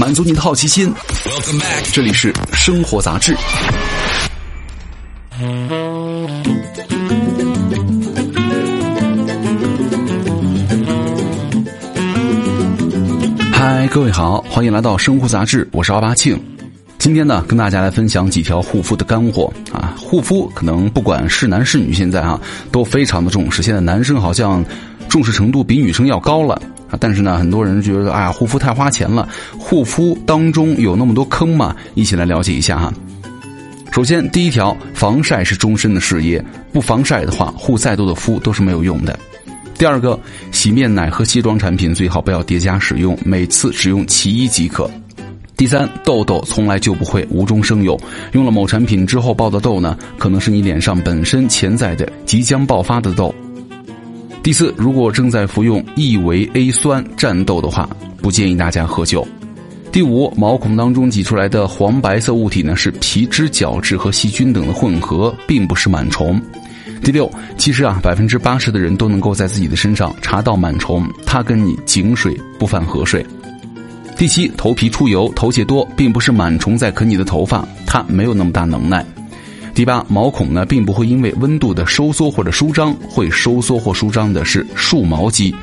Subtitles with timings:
[0.00, 0.90] 满足你的好奇心。
[1.92, 3.36] 这里是生活杂志。
[13.52, 16.42] 嗨，各位好，欢迎来到生活杂志，我是奥巴庆。
[16.96, 19.94] 今天呢，跟大家来分享几条护肤的干货啊！
[19.98, 22.40] 护肤可能不管是男是女，现在啊
[22.72, 23.62] 都非常的重视。
[23.62, 24.64] 现在男生好像
[25.10, 26.58] 重视程度比女生要高了
[26.90, 26.98] 啊！
[26.98, 29.28] 但是呢，很多人觉得哎呀，护肤太花钱了。
[29.58, 31.74] 护肤当中有那么多坑吗？
[31.94, 32.92] 一起来了解一下哈。
[33.92, 39.18] 首先，第一条，防晒是终身的事业，不防晒的话，护再多的肤都是没有用的。
[39.78, 40.18] 第二个，
[40.52, 44.90] 洗面奶和卸妆产品最好不要叠加使用，每次只用其一即可。
[45.56, 48.00] 第三，痘痘从来就不会无中生有，
[48.32, 53.34] 用了某产品之后爆的痘呢，可能是你脸上本身潜在的即将爆发的痘。
[54.42, 57.88] 第四，如果正在服用异维 A 酸战斗的话，
[58.22, 59.26] 不建议大家喝酒。
[59.92, 66.40] 第五，毛孔当中挤出来的黄白色物体呢，是皮脂、角质和细菌等的混合，并不是螨虫。
[67.04, 73.24] 第六，其实啊，百分之八十的人都能够在自己的身上查到螨虫，它跟你井水不犯河水。
[74.16, 79.04] 第七，头皮出油、头屑多，并不是螨虫在啃你的头发，它没有那么大能耐。
[79.74, 85.54] 第八，毛孔呢，并不会因为温度的收缩或者舒张，会收缩或舒张的是竖毛肌。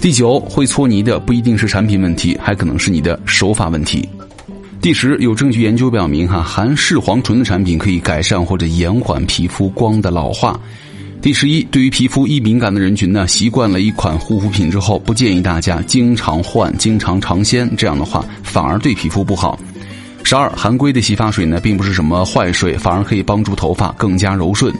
[0.00, 4.08] 第九，会搓泥的不一定是产品问题，还可能是你的手法问题。
[4.80, 10.58] 第十，有证据研究表明，哈含视黄醇的产品可以改善或者延缓皮肤光的老化。
[11.20, 19.56] 第十一，对于皮肤易敏感的人群呢，习惯了一款护肤品之后，不建议大家经常换、经常尝鲜，这样的话反而对皮肤不好。
[20.32, 24.72] 十二，含硅的洗发水呢，并不是什么坏水，反而可以帮助头发更加柔顺。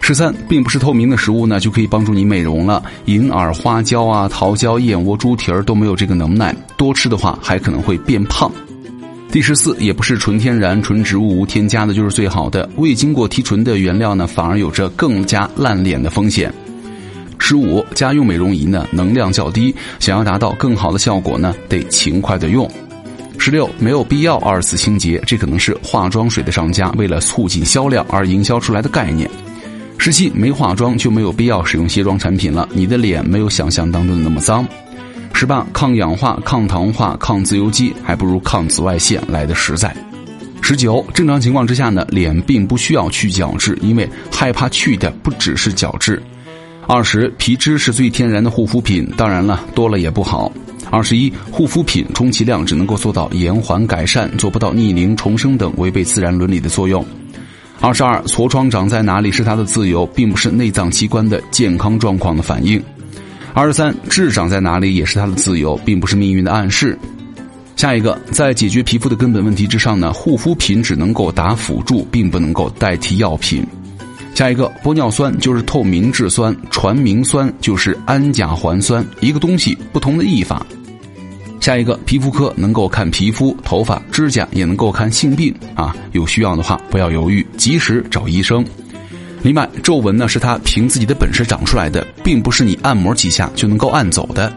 [0.00, 8.50] 十三，并不是透明的食物呢就可以帮助你美容了，银耳、花椒啊、桃胶、燕窝、猪蹄儿都没有这个能耐，多吃的话还可能会变胖。
[9.30, 16.50] 第十四，也不是纯天然、纯植物无添加的就是最好的，未经过提纯的原料呢，反而有着更加烂脸的风险。
[17.38, 22.66] 十五，家用美容仪呢能量较低，想要达到更好的效果呢，得勤快的用。
[23.48, 29.26] 十六，没有必要二次清洁，这可能是化妆水的商家为了促进销量而营销出来的概念。
[29.96, 34.68] 十七，没化妆就没有必要使用卸妆产品了，你的脸没有想象当中的那么脏。
[35.32, 39.96] 十八，抗氧化、抗糖化、抗自由基，还不如抗紫外线来的实在。
[40.60, 46.22] 十九，正常情况之下呢，脸并不需要去角质，因为害怕去的不只是角质。
[46.90, 50.50] 二十，皮脂是最天然的护肤品，当然了，多了也不好。
[50.90, 57.04] 二十一，护肤品充其量只能够做到延缓改善，做不到逆龄重生等违背自然伦理的作用。
[57.78, 62.82] 二十二，痤疮长在哪里是它的自由，并不是内脏器官的健康状况的反应。
[63.52, 66.98] 二十三，痣长在哪里也是它的自由，并不是命运的暗示。
[67.76, 73.62] 下一个，在解决皮肤的根本问题之上呢，护肤品只能够打辅助，并不能够代替药品。
[74.38, 80.64] 下一个，玻尿酸就是透明质酸，传明酸就是氨甲环酸，一个东西不同的译法。
[81.58, 85.92] 下一个，皮肤科能够看皮肤、头发、指甲，也能够看性病啊！
[86.12, 88.64] 有需要的话，不要犹豫，及时找医生。
[89.42, 94.56] 另外，皱纹呢是它凭自己的本事长出来的，并不是你按摩几下就能够按走的。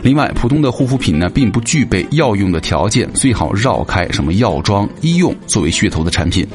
[0.00, 6.48] 另外，普通的护肤品呢并不具备药用的条件，最好绕开什么药妆、医用作为噱头的产品。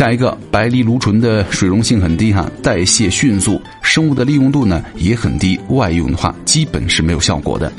[0.00, 7.70] 下一个，白藜芦醇的水溶性很低哈，代谢迅速，生物的利用度呢也很低，外用的话基本是没有效果的。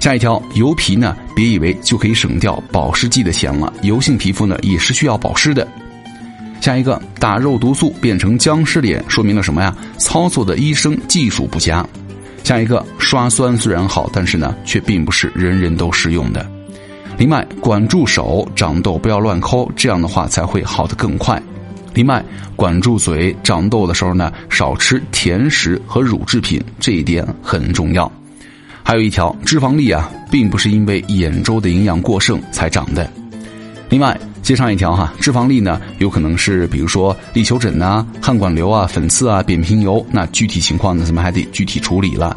[0.00, 5.64] 下一条，油皮呢，别以为就可以省掉保湿剂的钱了，油性皮肤呢也是需要保湿的。
[6.60, 9.72] 下一个，打肉毒素变成僵尸脸，说明了什么呀？
[9.98, 11.86] 操作的医生技术不佳。
[12.42, 16.44] 下一个，刷酸虽然好，但是呢，却并不是人人都适用的。
[17.16, 21.40] 另外，管住手，长痘不要乱抠，这样的话才会好的更快。
[21.94, 22.24] 另外，
[22.56, 28.10] 管住嘴，长痘的时候呢，少吃甜食和乳制品，这一点很重要。
[28.82, 33.08] 还有一条，脂肪粒啊，并不是因为眼周的营养过剩才长的。
[33.88, 42.36] 另外，接上一条哈，脂肪粒呢，有可能是比如说粒球疹呐、汗管瘤啊、粉刺啊、扁平疣，那具体情况呢，咱们还得具体处理了。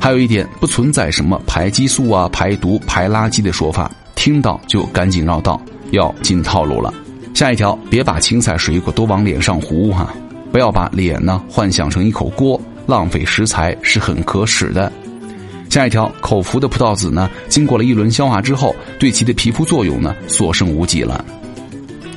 [0.00, 6.92] 还有一点，不存在什么排激素啊、排毒、排垃圾的说法，听到就赶紧绕道，要进套路了。
[7.34, 10.12] 下一条，别把青菜水果都往脸上糊哈，
[10.50, 14.92] 不要把脸呢幻想成一口锅，浪费食材是很可耻的。
[15.70, 21.24] 下一条，口服的葡萄籽呢，经过了一轮消化之后，对其的皮肤作用呢，所剩无几了。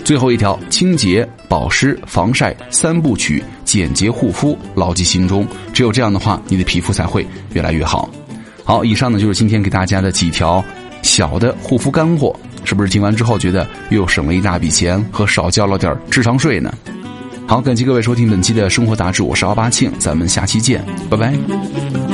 [0.04, 5.46] 最后一条，清洁、保湿、防晒三部曲，简洁护肤，牢记心中。
[5.72, 8.10] 只有这样的话，你的皮肤才会越来越好。
[8.64, 10.64] 好，以上呢就是今天给大家的几条。
[11.04, 12.36] 小的护肤干货，
[12.72, 16.74] 是不是听完之后觉得又省了一大笔钱和少交了点智商税呢？
[17.46, 22.11] 好，感谢各位收听本期的生活杂志，我是奥巴庆，咱们下期见，拜拜。